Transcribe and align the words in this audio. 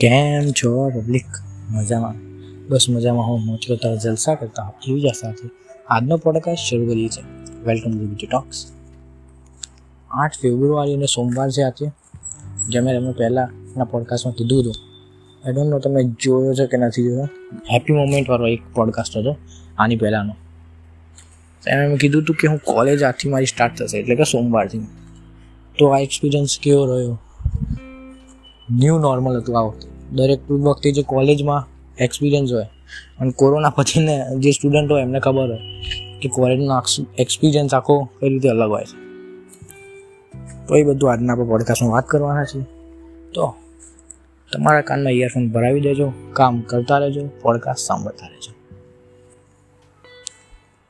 કેમ 0.00 0.50
છો 0.50 0.90
પબ્લિક 0.90 1.24
મજામાં. 1.70 2.14
બસ 2.68 2.86
મજામાં 2.90 3.26
હું 3.26 3.40
મોજ 3.40 3.68
કરતા 3.68 3.94
જલસા 3.94 4.34
કરતા 4.34 4.62
હો 4.62 4.72
એવી 4.88 5.00
જ 5.00 5.04
સાથે. 5.20 5.50
આજનો 5.88 6.16
પોડકાસ્ટ 6.16 6.60
શરૂ 6.60 6.86
કરીએ 6.86 7.08
છીએ. 7.08 7.24
વેલકમ 7.64 7.90
ટુ 7.90 7.98
બીટી 7.98 8.26
ટોક્સ 8.26 8.66
આઠ 10.10 10.32
ફેબ્રુઆરી 10.42 10.94
અને 10.94 11.06
સોમવાર 11.06 11.50
છે 11.50 11.62
આજે. 11.62 11.90
જેમ 12.68 12.84
મેં 12.84 13.00
તમને 13.00 13.12
પહેલાંના 13.12 13.84
પોડકાસ્ટમાં 13.84 14.34
કીધું 14.34 14.60
હતું. 14.60 14.74
આઈ 15.44 15.52
ડોન્ટ 15.52 15.70
નો 15.70 15.78
તમે 15.78 16.04
જોયો 16.04 16.54
છે 16.54 16.66
કે 16.66 16.76
નથી 16.76 17.02
જોયો. 17.02 17.28
હેપી 17.72 17.92
મોમેન્ટવાળો 17.92 18.46
એક 18.46 18.62
પોડકાસ્ટ 18.74 19.16
હતો, 19.16 19.36
આની 19.78 19.96
પહેલાંનો. 19.96 20.36
એમ 21.68 21.88
મેં 21.88 21.98
કીધું 21.98 22.22
હતું 22.22 22.36
કે 22.36 22.48
હું 22.48 22.58
કોલેજ 22.58 23.02
આજથી 23.02 23.28
મારી 23.28 23.46
સ્ટાર્ટ 23.46 23.78
થશે, 23.78 23.98
એટલે 23.98 24.16
કે 24.16 24.24
સોમવારથી. 24.24 24.78
તો 25.78 25.88
આ 25.88 25.98
એક્સપિરિયન્સ 25.98 26.58
કેવો 26.62 26.86
રહ્યો? 26.86 27.18
ન્યૂ 28.70 28.98
નોર્મલ 28.98 29.36
હતું 29.36 29.58
આ 29.58 29.62
વખતે. 29.62 29.89
દરેક 30.12 30.50
વખતે 30.50 30.92
જે 30.92 31.02
કોલેજમાં 31.02 31.68
એક્સપિરિયન્સ 31.98 32.52
હોય 32.52 32.64
અને 33.18 33.30
કોરોના 33.30 33.70
પછીને 33.70 34.24
જે 34.38 34.50
સ્ટુડન્ટ 34.50 34.92
હોય 34.92 35.02
એમને 35.02 35.20
ખબર 35.20 35.50
હોય 35.50 35.58
કે 36.22 36.28
કોલેજનો 36.28 36.82
એક્સપિરિયન્સ 37.18 37.74
આખો 37.74 38.08
કઈ 38.20 38.28
રીતે 38.28 38.48
અલગ 38.48 38.70
હોય 38.70 38.84
છે. 38.84 39.00
તો 40.66 40.76
એ 40.76 40.82
બધું 40.82 41.12
આજના 41.12 41.32
આપણે 41.32 41.44
પોડકાસ્ટમાં 41.44 41.92
વાત 41.92 42.06
કરવાના 42.06 42.44
છે 42.44 42.60
તો 43.34 43.54
તમારા 44.52 44.80
કાનમાં 44.80 45.12
ઇયરફોન 45.12 45.50
ભરાવી 45.50 45.80
દેજો, 45.80 46.12
કામ 46.32 46.60
કરતા 46.60 46.98
રહેજો 46.98 47.26
પોડકાસ્ટ 47.42 47.80
સાંભળતા 47.80 48.26
રહેજો. 48.26 48.52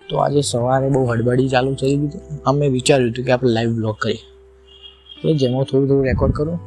તો 0.09 0.17
આજે 0.17 0.41
સવારે 0.41 0.89
બહુ 0.89 1.05
હડબડી 1.05 1.49
ચાલુ 1.49 1.75
થઈ 1.75 1.97
ગઈ 1.97 2.09
અમે 2.45 2.69
વિચાર્યું 2.69 3.11
હતું 3.11 3.25
કે 3.25 3.33
આપણે 3.33 3.51
લાઈવ 3.51 3.73
બ્લોગ 3.73 3.97
કરીએ. 3.97 4.19
તો 5.23 5.35
જેમાં 5.35 5.65
થોડું 5.65 5.89
થોડું 5.89 6.05
રેકોર્ડ 6.05 6.33
કરું 6.33 6.59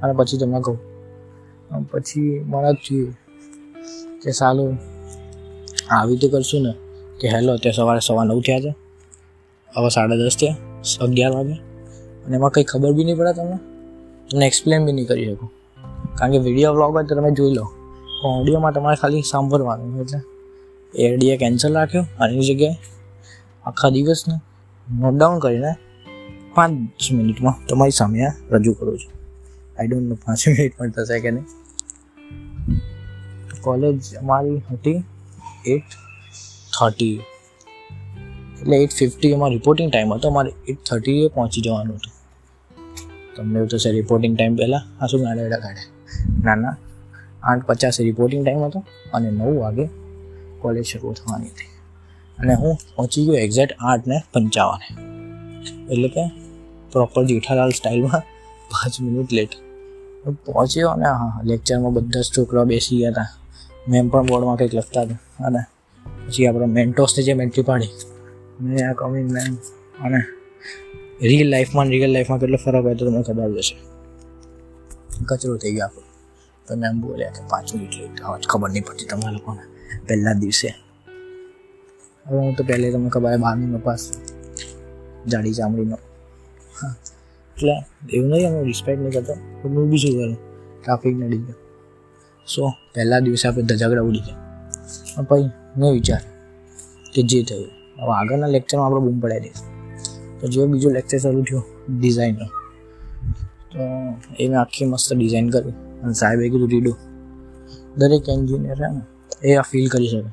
અને 0.00 0.12
પછી 0.12 0.38
તમને 0.38 0.60
કહું. 0.60 0.91
પછી 1.80 2.44
મને 2.46 2.72
જ 2.72 2.76
થયું 2.76 3.12
કે 4.22 4.30
સારું 4.30 4.78
આવી 5.90 6.12
રીતે 6.12 6.28
કરશું 6.28 6.62
ને, 6.62 6.74
કે 7.20 7.28
હેલો, 7.28 7.56
તે 7.56 7.70
સવારે 7.70 8.00
સવા 8.06 8.24
નવ 8.24 8.40
થયા 8.40 8.60
છે. 8.60 8.74
હવે 9.76 9.88
સાડા 9.88 10.16
દસ 10.16 10.36
થયા, 10.40 10.56
અગિયાર 11.00 11.32
વાગે. 11.32 11.52
અને 12.26 12.36
એમાં 12.36 12.50
કંઈ 12.50 12.64
ખબર 12.64 12.92
બી 12.92 13.04
નહીં 13.04 13.16
પડે 13.16 13.32
તમને? 13.32 13.56
તમને 14.30 14.46
એક્સપ્લેન 14.46 14.86
બી 14.86 14.92
નહીં 14.92 15.06
કરી 15.06 15.34
શકું. 15.34 15.50
કારણ 16.14 16.32
કે 16.32 16.38
વીડિયો 16.38 16.72
વ્લોગ 16.72 16.92
હોય 16.92 17.04
તો 17.04 17.14
તમે 17.14 17.30
જોઈ 17.30 17.52
લો. 17.52 17.64
પણ 18.22 18.28
ઓડિયોમાં 18.28 18.72
તમારે 18.72 18.96
ખાલી 18.96 19.22
સાંભળવાનું 19.22 20.00
એટલે. 20.00 20.18
એ 20.98 21.10
આઈડિયા 21.10 21.36
કેન્સલ 21.36 21.74
રાખ્યો 21.74 22.02
અને 22.20 22.40
જગ્યાએ. 22.40 22.76
આખા 23.64 23.88
દિવસને 23.88 24.34
નોટ 25.00 25.14
ડાઉન 25.14 25.38
કરીને 25.38 25.74
પાંચ 26.54 27.12
મિનિટમાં 27.12 27.66
તમારી 27.66 27.90
સામે 27.90 28.20
રજૂ 28.50 28.72
કરું 28.72 28.98
છું. 28.98 29.21
આઈ 29.78 29.86
ડોન્ટ 29.86 30.08
નો 30.08 30.14
પાંચ 30.14 30.48
મિનિટ 30.48 30.78
પણ 30.78 30.90
થશે 30.90 31.20
કે 31.20 31.30
નહીં. 31.30 31.46
કોલેજ 33.60 34.14
અમારી 34.14 34.62
હતી 34.70 35.04
એટ 35.66 35.82
થર્ટી 36.78 37.20
એટલે 38.60 38.76
એટ 38.76 38.90
ફિફ્ટી 38.90 39.32
અમારો 39.32 39.52
રિપોર્ટિંગ 39.52 39.92
ટાઈમ 39.92 40.14
હતો. 40.14 40.28
અમારે 40.28 40.52
એટ 40.68 40.84
થર્ટીએ 40.84 41.28
પહોંચી 41.28 41.60
જવાનું 41.60 41.96
હતું. 41.96 42.12
તમને 43.36 43.56
એવું 43.56 43.68
થશે 43.68 43.90
રિપોર્ટિંગ 43.90 44.38
ટાઈમ 44.38 44.56
પહેલાં? 44.56 45.04
આ 45.04 45.06
શું 45.06 45.22
ગાડા 45.22 45.42
એડા 45.42 45.58
કાઢે 45.58 45.84
ના 46.44 46.54
ના. 46.54 46.76
આઠ 47.42 47.64
પચાસે 47.66 48.04
રિપોર્ટિંગ 48.04 48.44
ટાઈમ 48.44 48.64
હતો 48.64 48.84
અને 49.14 49.30
નવ 49.30 49.56
વાગે 49.60 49.86
કોલેજ 50.60 50.84
શરૂ 50.84 51.12
થવાની 51.12 51.46
હતી. 51.46 51.70
અને 52.38 52.54
હું 52.54 52.78
પહોંચી 52.96 53.24
ગયો 53.24 53.34
એક્ઝેક્ટ 53.34 53.72
આઠ 53.80 54.06
ને 54.06 54.22
પંચાવને. 54.32 54.86
એટલે 55.94 56.08
કે 56.08 56.28
પ્રોપર 56.92 57.24
જેઠાલાલ 57.24 57.70
સ્ટાઇલમાં 57.70 58.22
પાંચ 58.72 59.00
મિનિટ 59.00 59.32
લેટ 59.32 59.52
પહોંચ્યો 60.46 60.90
અને 60.90 61.04
હા 61.04 61.40
લેક્ચરમાં 61.44 61.92
બધા 61.92 62.20
જ 62.20 62.28
છોકરાઓ 62.36 62.64
બેસી 62.64 62.98
ગયા 62.98 63.10
હતા. 63.10 63.28
મેમ 63.88 64.08
પણ 64.08 64.26
બોર્ડમાં 64.26 64.56
કંઈક 64.56 64.74
લખતા 64.74 65.02
હતા. 65.02 65.46
અને 65.46 65.60
પછી 66.26 66.46
આપણે 66.46 66.66
મેન્ટોસની 66.66 67.24
જે 67.24 67.34
મેન્ટ્રી 67.34 67.62
પાડી, 67.62 67.90
મેં 68.60 68.90
આ 68.90 68.92
કમિંગ 68.92 69.30
મેમ 69.30 69.54
અને 70.04 70.20
રિયલ 71.22 71.48
લાઈફમાં 71.48 71.86
રિયલ 71.86 72.12
લાઈફમાં 72.12 72.40
કેટલો 72.40 72.58
ફરક 72.64 72.84
હોય 72.84 72.94
તો 72.94 73.06
તમને 73.06 73.22
ખબર 73.22 73.50
જશે 73.56 73.76
કચરો 75.26 75.56
થઈ 75.56 75.72
ગયો 75.72 75.84
આપણો. 75.84 76.06
તો 76.66 76.76
મેમ 76.76 77.00
બોલ્યા 77.00 77.30
કે 77.30 77.42
પાંચ 77.50 77.74
મિનિટ 77.74 77.94
લેટ 78.00 78.22
હવે 78.22 78.38
ખબર 78.48 78.70
નહીં 78.70 78.84
પડતી 78.84 79.06
તમારા 79.06 79.32
લોકોને. 79.32 79.62
પહેલા 80.06 80.32
દિવસે. 80.32 80.70
હવે 82.26 82.38
હું 82.38 82.54
તો 82.56 82.64
પહેલે 82.64 82.92
તમને 82.92 83.10
ખબર 83.10 83.38
બારમીનો 83.38 83.78
પાસ 83.78 84.02
જાડી 85.26 85.52
ચામડીનો. 85.52 85.98
હા. 86.82 86.94
એટલે 87.62 88.16
એવું 88.16 88.30
નહીં 88.30 88.48
અમે 88.48 88.64
રિસ્પેક્ટ 88.64 89.00
નહીં 89.02 89.12
કરતો. 89.12 89.34
પણ 89.62 89.76
હું 89.76 89.90
બી 89.90 89.98
શું 89.98 90.12
કરું? 90.12 90.36
ટ્રાફિક 90.84 91.16
નડી 91.16 91.38
ગયો. 91.38 91.54
સો 92.46 92.70
પહેલા 92.94 93.18
દિવસે 93.18 93.48
આપણે 93.48 93.62
ધજાગડા 93.62 94.02
ઉડી 94.02 94.18
ગયા. 94.18 94.38
પણ 95.16 95.24
પછી 95.24 95.50
મેં 95.80 95.92
વિચાર 95.92 96.20
કે 97.14 97.22
જે 97.22 97.42
થયું. 97.42 97.68
હવે 97.98 98.12
આગળના 98.12 98.46
લેક્ચરમાં 98.46 98.86
આપણે 98.86 99.00
બૂમ 99.00 99.20
પડાવી 99.20 99.40
દઈશું. 99.40 99.68
તો 100.40 100.48
જો 100.48 100.66
બીજો 100.66 100.90
લેક્ચર 100.90 101.18
શરૂ 101.18 101.42
થયો 101.42 101.62
ડિઝાઇનનો 102.00 102.46
તો 103.72 103.78
એ 104.40 104.48
મેં 104.48 104.60
આખી 104.60 104.84
મસ્ત 104.84 105.12
ડિઝાઇન 105.12 105.48
કરી. 105.48 105.70
અને 106.02 106.12
સાહેબે 106.12 106.48
કીધું, 106.48 106.68
રીડો. 106.68 106.96
દરેક 107.96 108.28
એન્જિનિયર 108.28 108.76
છે 108.76 108.88
ને, 108.90 109.00
એ 109.48 109.54
આ 109.54 109.62
ફીલ 109.62 109.88
કરી 109.88 110.08
શકે 110.08 110.30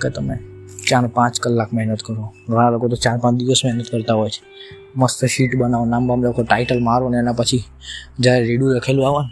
કે 0.00 0.08
તમે 0.10 0.53
ચાર 0.88 1.04
પાંચ 1.16 1.34
કલાક 1.42 1.70
મહેનત 1.72 2.02
કરો. 2.06 2.24
ઘણા 2.48 2.70
લોકો 2.74 2.86
તો 2.92 2.96
ચાર 3.04 3.16
પાંચ 3.22 3.34
દિવસ 3.38 3.60
મહેનત 3.64 3.88
કરતા 3.92 4.16
હોય 4.20 4.32
છે. 4.34 4.42
મસ્ત 4.96 5.20
શીટ 5.34 5.52
બનાવો, 5.60 5.84
નામ 5.92 6.02
બામ 6.08 6.20
લખો 6.24 6.42
ટાઇટલ 6.42 6.80
મારો 6.88 7.04
ને 7.12 7.18
એના 7.18 7.32
પછી 7.32 7.64
જ્યારે 8.22 8.44
રીડું 8.48 8.68
લખેલું 8.76 9.04
આવે 9.08 9.22
ને 9.26 9.30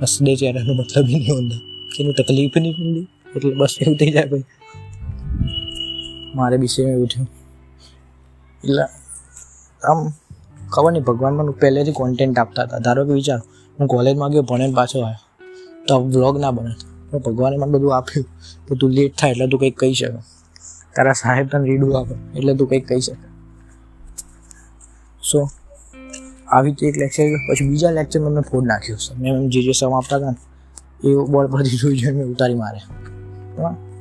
બસ 0.00 0.14
દે 0.24 0.32
એનો 0.48 0.72
મતલબ 0.80 1.06
નહીં 1.06 1.34
ਹੁੰਦਾ 1.34 1.56
એનું 1.98 2.14
તકલીફ 2.18 2.56
નહીં 2.56 2.74
પડતી, 2.76 3.06
એટલે 3.36 3.54
બસ 3.60 3.74
એવું 3.80 3.96
થઈ 4.00 4.12
જાય 4.16 4.28
ભાઈ. 4.32 4.46
મારે 6.34 6.56
બી 6.62 6.72
સેમ 6.74 6.88
એવું 6.88 7.08
થયું. 7.08 7.28
એટલે 8.62 8.84
આમ 9.82 9.98
ખબર 10.72 10.90
નહીં, 10.92 11.04
ભગવાન 11.04 11.32
મને 11.34 11.52
પહેલેથી 11.60 11.92
કોન્ટેન્ટ 11.92 12.38
આપતા 12.38 12.64
હતા. 12.64 12.78
ધારો 12.78 13.00
કે 13.06 13.12
વિચાર, 13.12 13.40
હું 13.78 13.86
કોલેજમાં 13.88 14.30
ગયો 14.30 14.42
ભણે 14.42 14.66
પાછો 14.72 14.96
આવ્યો. 14.98 15.22
તો 15.88 15.94
વ્લોગ 16.12 16.36
ના 16.40 16.50
બને. 16.50 16.72
પણ 17.16 17.24
ભગવાને 17.26 17.56
મને 17.56 17.72
બધું 17.74 17.92
આપ્યું. 17.96 18.26
તો 18.66 18.72
તું 18.80 18.90
લેટ 18.96 19.12
થાય 19.18 19.32
એટલે 19.32 19.46
તું 19.52 19.60
કંઈક 19.60 19.76
કહી 19.80 19.94
શકે. 19.94 20.20
તારા 20.94 21.16
સાહેબ 21.22 21.46
તને 21.52 21.64
રીડું 21.70 21.92
આપે 21.98 22.14
એટલે 22.38 22.52
તું 22.58 22.68
કંઈક 22.70 22.86
કહી 22.88 23.02
શકે. 23.06 23.26
સો 25.22 25.38
આવી 26.48 26.70
રીતે 26.70 26.84
એક 26.90 26.96
લેક્ચર 27.02 27.24
પછી 27.46 27.68
બીજા 27.70 27.92
લેક્ચરમાં 27.98 28.32
મેં 28.36 28.44
ફોડ 28.50 28.66
નાખ્યો. 28.70 28.98
છે 29.04 29.12
મેં 29.20 29.48
જે 29.52 29.60
જે 29.66 29.72
સમ 29.72 29.92
આપતા 29.98 30.18
હતા 30.18 30.30
ને, 30.30 30.38
એ 31.04 31.08
બોર્ડ 31.32 31.48
પરથી 31.52 31.78
જોઈ 31.82 31.98
જોઈને 32.00 32.18
મેં 32.18 32.28
ઉતારી 32.34 32.58
મારે 32.62 32.80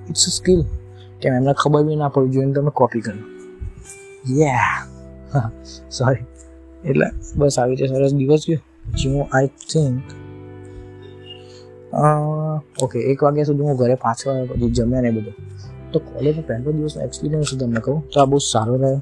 ઇટ્સ 0.10 0.26
અ 0.30 0.32
સ્કિલ 0.38 0.62
કે 1.20 1.26
એમને 1.30 1.54
ખબર 1.62 1.82
બી 1.88 1.98
ના 2.02 2.10
પડવી 2.14 2.34
જોઈએ 2.36 2.54
તમે 2.56 2.72
કોપી 2.80 3.02
કરો 3.06 3.22
યા 4.40 5.50
સોરી 5.98 6.26
એટલે 6.90 7.08
બસ 7.38 7.56
આવી 7.60 7.76
રીતે 7.80 7.92
સરસ 7.92 8.14
દિવસ 8.20 8.44
ગયો. 8.48 8.62
પછી 8.86 9.10
હું 9.14 9.26
આઈ 9.36 9.50
થિંક 9.72 10.06
ઓકે, 12.82 13.00
એક 13.00 13.24
વાગ્યા 13.24 13.44
સુધી 13.44 13.62
હું 13.62 13.76
ઘરે 13.76 13.96
પાછો 13.96 14.30
આવ્યો, 14.30 14.46
પછી 14.46 14.70
જમ્યા 14.70 15.02
ને 15.02 15.12
બધું. 15.12 15.34
તો 15.92 16.00
કોલેજનો 16.00 16.42
પહેલો 16.42 16.72
દિવસનો 16.72 17.04
એક્સપિરિયન્સ 17.04 17.56
તમને 17.56 17.80
કહું, 17.80 18.10
તો 18.10 18.22
આ 18.22 18.26
બહુ 18.26 18.38
સારો 18.38 18.76
રહ્યો. 18.76 19.02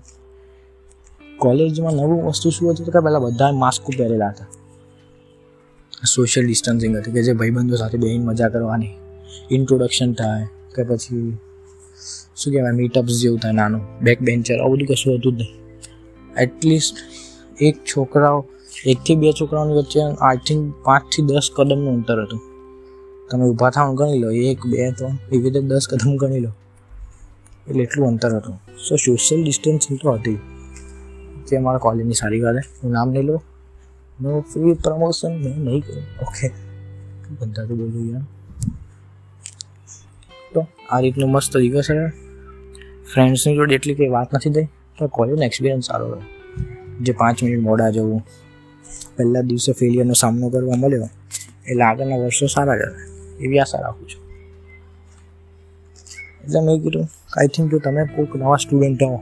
કોલેજમાં 1.37 1.93
નવું 1.93 2.25
વસ્તુ 2.25 2.49
શું 2.49 2.71
હતું 2.71 2.85
કે 2.85 2.99
પહેલાં 2.99 3.21
બધા 3.21 3.51
માસ્ક 3.51 3.83
પહેરેલા 3.97 4.27
હતા. 4.27 4.45
સોશિયલ 6.05 6.45
ડિસ્ટન્સિંગ 6.45 6.97
હતું, 6.97 7.13
કે 7.13 7.23
જે 7.23 7.33
ભાઈબંધો 7.33 7.75
સાથે 7.75 7.97
બેહીને 7.97 8.25
મજા 8.25 8.49
કરવાની. 8.49 8.87
ઇન્ટ્રોડક્શન 9.51 10.13
થાય, 10.13 10.45
કે 10.75 10.83
પછી 10.83 11.37
શું 12.35 12.53
કહેવાય 12.53 12.71
મીટઅપ્સ 12.71 13.21
જેવું 13.21 13.39
થાય 13.39 13.51
નાનું 13.51 13.81
બેક 14.01 14.21
બેન્ચર 14.21 14.59
આવું 14.59 14.77
બધું 14.77 14.87
કશું 14.87 15.17
હતું 15.17 15.37
જ 15.37 15.41
નહીં. 15.41 15.51
એટલીસ્ટ 16.41 16.97
એક 17.61 17.75
છોકરાઓ 17.83 18.45
એકથી 18.85 19.15
બે 19.15 19.31
છોકરાઓની 19.31 19.73
વચ્ચે 19.73 20.01
આઈ 20.01 20.37
થિંક 20.37 20.73
પાંચથી 20.83 21.21
દસ 21.21 21.51
કદમનું 21.55 21.93
અંતર 21.93 22.25
હતું. 22.25 22.52
તમે 23.33 23.45
ઊભા 23.45 23.69
થવાનું 23.69 23.95
ગણી 23.95 24.19
લો, 24.19 24.31
એક, 24.31 24.65
બે, 24.65 24.91
ત્રણ 24.91 25.09
એવી 25.31 25.43
રીતે 25.43 25.61
દસ 25.61 25.87
કદમ 25.89 26.15
ગણી 26.15 26.39
લો. 26.39 26.51
એટલે 27.67 27.83
એટલું 27.83 28.07
અંતર 28.07 28.35
હતું. 28.35 28.55
સો 28.89 28.95
સોશિયલ 28.95 29.43
ડિસ્ટન્સિંગ 29.43 29.99
તો 30.01 30.11
હતી. 30.11 30.39
જે 31.47 31.55
અમારા 31.55 31.77
કોલેજની 31.77 32.13
સારી 32.13 32.41
વાત 32.41 32.55
હું. 32.83 32.91
નામ 32.91 33.09
નહીં 33.09 33.23
લો 33.23 33.43
નો 34.21 34.41
ફ્રી 34.41 34.73
પ્રમોશન 34.73 35.43
મેં 35.43 35.59
નહીં 35.59 35.81
કર્યું. 35.81 36.03
ઓકે 36.21 36.51
બધા 37.39 37.65
તો 37.65 37.75
બોલું 37.75 38.11
યાર. 38.11 38.21
તો 40.53 40.67
આ 40.89 40.99
રીતનો 40.99 41.27
મસ્ત 41.27 41.57
દિવસ 41.57 41.91
હતો 41.91 42.07
ફ્રેન્ડ્સની 43.13 43.55
જોડે 43.55 43.75
એટલી 43.75 43.95
કંઈ 43.95 44.07
વાત 44.07 44.33
નથી 44.33 44.49
થઈ. 44.49 44.65
તો 44.99 45.07
કોલેજનો 45.07 45.43
એક્સપિરિયન્સ 45.43 45.85
સારો 45.85 46.11
રહ્યો 46.11 46.25
જે 47.01 47.13
પાંચ 47.13 47.43
મિનિટ 47.43 47.59
મોડા 47.59 47.89
જવું, 47.89 48.21
પહેલા 49.17 49.41
દિવસે 49.41 49.71
ફેલિયરનો 49.71 50.13
સામનો 50.13 50.49
કરવા 50.49 50.75
મળ્યો, 50.75 51.09
એટલે 51.67 51.83
આગળના 51.83 52.17
વર્ષો 52.17 52.47
સારા 52.47 52.77
જ 52.77 53.12
એવી 53.39 53.59
આશા 53.59 53.81
રાખું 53.81 54.07
છું. 54.07 54.21
એટલે 56.43 56.59
મેં 56.65 56.81
કીધું 56.83 57.05
આઈ 57.37 57.47
થિંક 57.47 57.71
જો 57.71 57.79
તમે 57.79 58.01
કોઈક 58.15 58.35
નવા 58.35 58.57
સ્ટુડન્ટ 58.57 59.03
હો, 59.03 59.19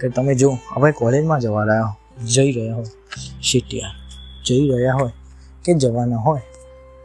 કે 0.00 0.06
તમે 0.08 0.34
જો, 0.34 0.50
હવે 0.74 0.92
કોલેજમાં 0.92 1.40
જવા 1.40 1.64
રહ્યા 1.70 1.88
હો, 1.88 1.94
જઈ 2.34 2.50
રહ્યા 2.52 2.76
હો 2.76 2.84
શીટિયા 3.40 3.94
જઈ 4.46 4.62
રહ્યા 4.70 4.98
હોય, 5.00 5.14
કે 5.64 5.74
જવાના 5.74 6.22
હોય, 6.26 6.42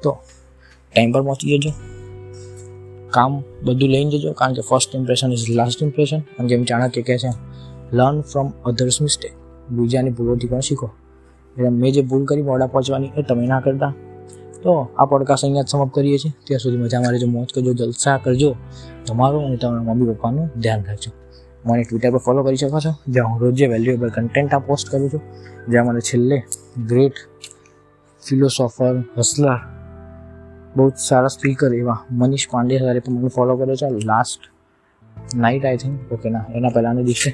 તો 0.03 0.11
ટાઈમ 0.93 1.11
પર 1.13 1.21
પહોંચી 1.23 1.57
જજો. 1.57 1.71
કામ 3.09 3.31
બધું 3.65 3.89
લઈને 3.93 4.09
જજો, 4.11 4.33
કારણ 4.33 4.55
કે 4.57 4.61
first 4.61 4.95
impression 4.95 5.29
is 5.31 5.45
last 5.49 5.81
impression 5.81 6.21
અને 6.37 6.47
જેમ 6.47 6.63
ચાણક્ય 6.65 7.01
કહે 7.07 7.17
છે 7.17 7.31
લર્ન 7.91 8.21
ફ્રોમ 8.21 8.47
અધર્સ 8.65 8.97
મિસ્ટેક 9.01 9.33
બીજાની 9.69 10.13
ભૂલોથી 10.17 10.47
પણ 10.47 10.65
શીખો. 10.69 10.87
એટલે 11.55 11.69
મેં 11.69 11.93
જે 11.93 12.01
ભૂલ 12.01 12.23
કરી, 12.25 12.41
મોડા 12.41 12.67
પહોંચવાની 12.67 13.11
એ 13.17 13.23
તમે 13.23 13.45
ના 13.47 13.61
કરતા. 13.61 13.93
તો 14.63 14.89
આ 14.97 15.05
પોડકાસ્ટ 15.05 15.43
અહીંયા 15.43 15.61
સમાપ્ત 15.61 15.93
કરીએ 15.93 16.17
છીએ. 16.17 16.31
ત્યાં 16.43 16.59
સુધી 16.59 16.77
મજા 16.77 17.01
મારે 17.01 17.19
જો 17.19 17.27
મોજ 17.27 17.53
કરજો, 17.53 17.73
જલસા 17.73 18.17
કરજો. 18.17 18.55
તમારું 19.07 19.45
અને 19.45 19.57
તમારા 19.57 19.93
મમ્મી 19.93 20.13
પપ્પાનું 20.13 20.47
ધ્યાન 20.59 20.83
રાખજો. 20.83 21.11
મને 21.65 21.83
ટ્વિટર 21.83 22.11
પર 22.11 22.17
ફોલો 22.17 22.43
કરી 22.43 22.55
શકો 22.55 22.79
છો, 22.79 22.95
જ્યાં 23.07 23.27
હું 23.27 23.41
રોજ 23.41 23.63
વેલ્યુએબલ 23.63 24.09
કન્ટેન્ટ 24.09 24.53
આ 24.53 24.59
પોસ્ટ 24.59 24.89
કરું 24.89 25.09
છું. 25.09 25.21
જ્યાં 25.69 25.85
મને 25.85 25.99
છેલ્લે 25.99 26.43
ગ્રેટ 26.87 27.13
ફિલોસોફર 28.27 29.03
હસલર 29.17 29.59
બહુ 30.75 30.89
જ 30.89 30.93
સારા 30.95 31.27
સ્પીકર 31.27 31.73
એવા 31.73 32.05
મનીષ 32.11 32.47
પાંડે 32.51 32.79
સારે 32.79 32.99
પણ 32.99 33.13
મને 33.13 33.27
ફોલો 33.27 33.57
કર્યો 33.57 33.75
છે. 33.75 34.05
Last 34.05 34.39
night 35.35 35.65
I 35.65 35.77
think 35.77 36.11
okay 36.11 36.29
ના, 36.29 36.45
એના 36.55 36.69
પહેલાંના 36.69 37.01
દિવસે. 37.01 37.33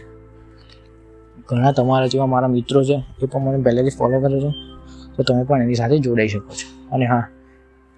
ઘણા 1.50 1.72
તમારા 1.72 2.08
જેવા 2.08 2.26
મારા 2.26 2.48
મિત્રો 2.48 2.84
છે, 2.84 3.04
એ 3.24 3.26
પણ 3.26 3.42
મને 3.42 3.64
પહેલેથી 3.64 3.90
ફોલો 3.90 4.20
કરે 4.20 4.40
છે. 4.40 4.52
તો 5.18 5.24
તમે 5.24 5.44
પણ 5.44 5.62
એની 5.62 5.76
સાથે 5.76 5.98
જોડાઈ 5.98 6.28
શકો 6.28 6.50
છો. 6.50 6.79
અને 6.92 7.06
હા 7.06 7.26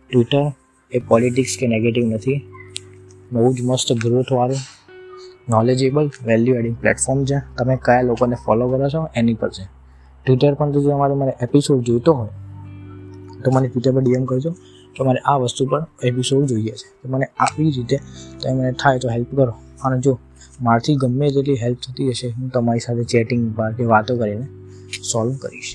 ટ્વિટર 0.10 0.46
એ 0.92 1.00
પોલિટિક્સ 1.10 1.54
કે 1.60 1.66
નેગેટિવ 1.68 2.06
નથી. 2.06 2.40
બહુ 3.32 3.54
જ 3.54 3.58
મસ્ત 3.64 3.90
ગ્રોથવાળું 3.94 4.62
નોલેજેબલ 5.50 6.10
વેલ્યુ 6.26 6.56
એડિંગ 6.56 6.78
પ્લેટફોર્મ 6.82 7.20
છે. 7.26 7.38
તમે 7.58 7.76
કયા 7.86 8.02
લોકોને 8.02 8.36
ફોલો 8.46 8.70
કરો 8.70 8.90
છો 8.90 9.02
એની 9.16 9.34
પર 9.34 9.50
છે. 9.50 9.66
ટ્વિટર 10.26 10.54
પર 10.54 10.68
જો 10.72 10.80
તમારે 10.82 11.16
મને 11.16 11.34
એપિસોડ 11.42 11.82
જોઈતો 11.82 12.12
હોય, 12.14 12.34
તો 13.44 13.48
મને 13.52 13.68
ટ્વિટર 13.68 13.92
પર 13.92 14.02
ડીએમ 14.02 14.26
કરજો 14.26 14.52
કે 14.96 15.04
મારે 15.04 15.20
આ 15.26 15.38
વસ્તુ 15.38 15.66
પર 15.66 15.82
એપિસોડ 16.04 16.44
જોઈએ 16.46 16.72
છે. 16.72 16.88
તો 17.02 17.06
મને 17.10 17.26
આવી 17.40 17.72
રીતે 17.78 17.98
તમે 18.42 18.54
મને 18.54 18.72
થાય 18.72 19.00
તો 19.00 19.08
હેલ્પ 19.10 19.32
કરો. 19.36 19.54
અને 19.84 19.98
જો 20.00 20.14
મારથી 20.62 20.96
ગમે 20.96 21.30
તેટલી 21.30 21.56
હેલ્પ 21.56 21.78
થતી 21.80 22.10
હશે, 22.10 22.28
હું 22.28 22.50
તમારી 22.50 22.80
સાથે 22.80 23.04
ચેટિંગ 23.04 23.44
પર 23.56 23.72
કે 23.74 23.84
વાતો 23.84 24.18
કરીને 24.18 24.46
સોલ્વ 25.12 25.34
કરીશ. 25.42 25.72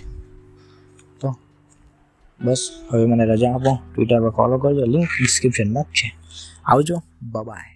બસ 2.40 2.70
હવે 2.92 3.06
મને 3.06 3.24
રજા 3.24 3.52
આપો. 3.52 3.78
ટ્વિટર 3.94 4.20
પર 4.20 4.30
ફોલો 4.30 4.58
કરજો 4.58 4.84
લિંક 4.84 5.08
ડિસ્ક્રિપ્શનમાં 5.20 5.82
છે. 5.82 6.16
આવજો. 6.64 7.02
બાય 7.22 7.75